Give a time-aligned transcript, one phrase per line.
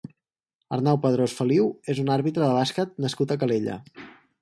[0.77, 3.81] Arnau Padrós Feliu és un àrbitre de bàsquet nascut a Calella.